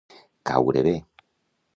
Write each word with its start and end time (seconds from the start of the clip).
Caure 0.49 0.81
bé. 0.87 0.95